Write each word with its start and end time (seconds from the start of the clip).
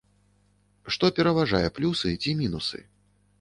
Што 0.95 1.05
пераважвае, 1.19 1.61
плюсы 1.77 2.15
ці 2.21 2.35
мінусы? 2.41 2.83